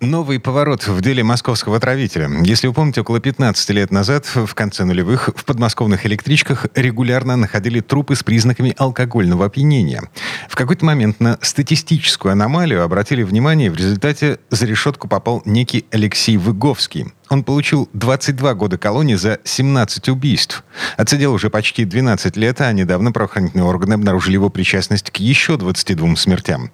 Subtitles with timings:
[0.00, 2.30] Новый поворот в деле московского отравителя.
[2.42, 7.80] Если вы помните, около 15 лет назад, в конце нулевых, в подмосковных электричках регулярно находили
[7.80, 10.04] трупы с признаками алкогольного опьянения.
[10.48, 16.38] В какой-то момент на статистическую аномалию обратили внимание, в результате за решетку попал некий Алексей
[16.38, 17.12] Выговский.
[17.30, 20.64] Он получил 22 года колонии за 17 убийств.
[20.96, 26.16] Отсидел уже почти 12 лет, а недавно правоохранительные органы обнаружили его причастность к еще 22
[26.16, 26.72] смертям.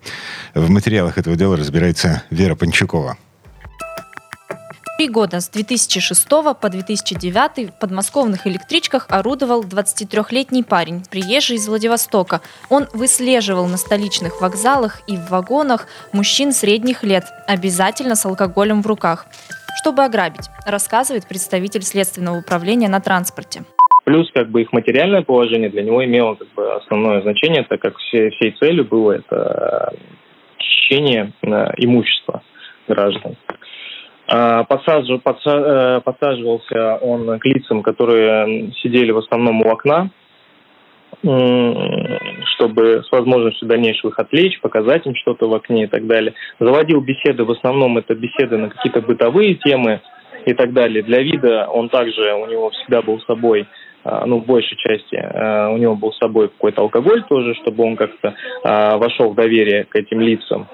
[0.54, 3.18] В материалах этого дела разбирается Вера Панчукова.
[4.96, 12.40] Три года с 2006 по 2009 в подмосковных электричках орудовал 23-летний парень, приезжий из Владивостока.
[12.70, 18.86] Он выслеживал на столичных вокзалах и в вагонах мужчин средних лет, обязательно с алкоголем в
[18.86, 19.26] руках
[19.86, 23.62] чтобы ограбить, рассказывает представитель Следственного управления на транспорте.
[24.04, 27.96] Плюс как бы их материальное положение для него имело как бы основное значение, так как
[27.98, 29.94] все, всей целью было это
[30.58, 31.46] хищение э,
[31.76, 32.42] имущества
[32.88, 33.36] граждан.
[34.26, 40.10] А, э, подсаживался он к лицам, которые сидели в основном у окна,
[42.56, 46.34] чтобы с возможностью дальнейшего их отвлечь, показать им что-то в окне и так далее.
[46.58, 50.00] Заводил беседы, в основном это беседы на какие-то бытовые темы
[50.44, 51.02] и так далее.
[51.02, 53.66] Для вида он также, у него всегда был с собой
[54.04, 57.82] а, ну, в большей части а, у него был с собой какой-то алкоголь тоже, чтобы
[57.84, 60.68] он как-то а, вошел в доверие к этим лицам.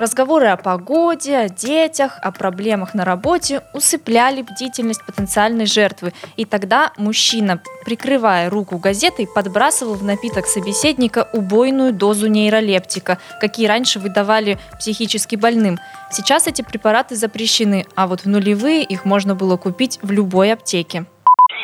[0.00, 6.12] Разговоры о погоде, о детях, о проблемах на работе усыпляли бдительность потенциальной жертвы.
[6.36, 14.00] И тогда мужчина, прикрывая руку газетой, подбрасывал в напиток собеседника убойную дозу нейролептика, какие раньше
[14.00, 15.78] выдавали психически больным.
[16.10, 21.04] Сейчас эти препараты запрещены, а вот в нулевые их можно было купить в любой аптеке.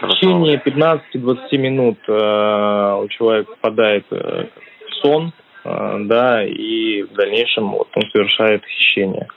[0.01, 4.47] В течение 15-20 минут э, у человека попадает э,
[5.03, 5.33] сон,
[6.01, 9.29] да, и в дальнейшем вот он совершает хищение.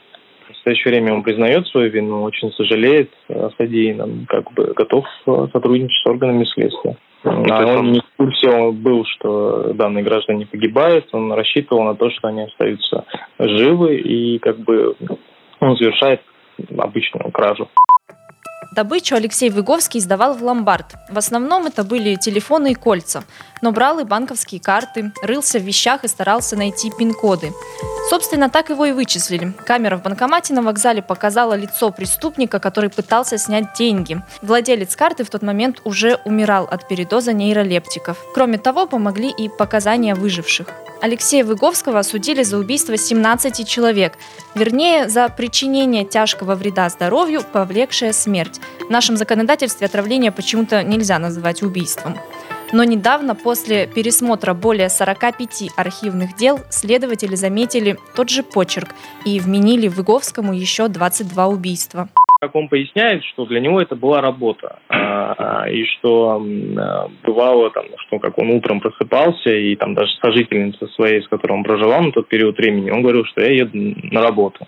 [0.46, 5.46] В настоящее время он признает свою вину, очень сожалеет о содеянном, как бы готов э,
[5.52, 6.96] сотрудничать с органами следствия.
[7.24, 12.28] А он не в курсе был, что данные граждане погибают, он рассчитывал на то, что
[12.28, 13.06] они остаются
[13.38, 14.94] живы, и как бы
[15.60, 16.20] он совершает
[16.76, 17.68] обычную кражу.
[18.74, 20.96] Добычу Алексей Выговский сдавал в ломбард.
[21.08, 23.22] В основном это были телефоны и кольца,
[23.62, 27.52] но брал и банковские карты, рылся в вещах и старался найти пин-коды.
[28.08, 29.52] Собственно, так его и вычислили.
[29.64, 34.20] Камера в банкомате на вокзале показала лицо преступника, который пытался снять деньги.
[34.42, 38.18] Владелец карты в тот момент уже умирал от передоза нейролептиков.
[38.34, 40.68] Кроме того, помогли и показания выживших.
[41.00, 44.14] Алексея Выговского осудили за убийство 17 человек,
[44.54, 48.60] вернее, за причинение тяжкого вреда здоровью, повлекшее смерть.
[48.86, 52.18] В нашем законодательстве отравление почему-то нельзя называть убийством.
[52.74, 58.88] Но недавно, после пересмотра более 45 архивных дел, следователи заметили тот же почерк
[59.24, 62.08] и вменили Выговскому еще 22 убийства
[62.40, 66.42] как он поясняет, что для него это была работа, а, и что
[66.76, 71.52] а, бывало там, что как он утром просыпался, и там даже сожительница своей, с которой
[71.52, 74.66] он проживал на тот период времени, он говорил, что я еду на работу.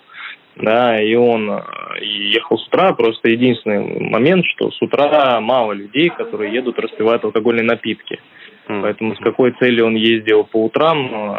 [0.56, 1.62] Да, и он
[2.00, 7.25] и ехал с утра, просто единственный момент, что с утра мало людей, которые едут, распивают
[7.25, 8.21] алкогольные напитки.
[8.66, 11.39] Поэтому с какой целью он ездил по утрам,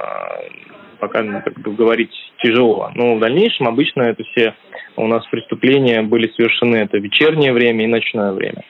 [1.00, 2.12] пока как бы, говорить
[2.44, 2.92] тяжело.
[2.96, 4.56] Но в дальнейшем обычно это все
[4.96, 8.64] у нас преступления были совершены это вечернее время и ночное время.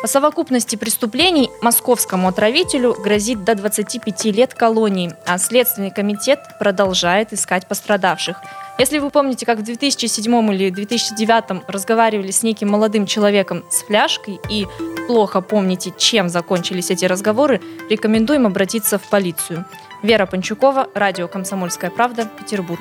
[0.00, 7.66] По совокупности преступлений московскому отравителю грозит до 25 лет колонии, а Следственный комитет продолжает искать
[7.66, 8.36] пострадавших.
[8.76, 14.40] Если вы помните, как в 2007 или 2009 разговаривали с неким молодым человеком с фляжкой
[14.50, 14.66] и
[15.06, 19.64] плохо помните, чем закончились эти разговоры, рекомендуем обратиться в полицию.
[20.02, 22.80] Вера Панчукова, радио «Комсомольская правда», Петербург.